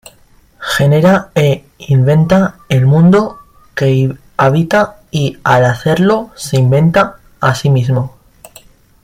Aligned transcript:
Genera 0.75 1.29
e 1.35 1.63
inventa 1.77 2.55
el 2.69 2.87
mundo 2.87 3.37
que 3.75 4.17
habita 4.35 4.99
y 5.11 5.37
al 5.43 5.63
hacerlo 5.65 6.31
se 6.35 6.57
inventa 6.57 7.19
así 7.39 7.69
mismo. 7.69 8.15